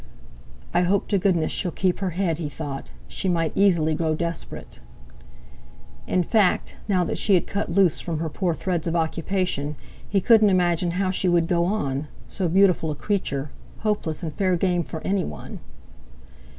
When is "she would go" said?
11.11-11.65